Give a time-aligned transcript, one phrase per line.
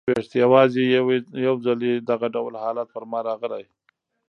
[0.43, 0.83] یوازي
[1.45, 3.63] یو ځلې دغه ډول حالت پر ما راغلی.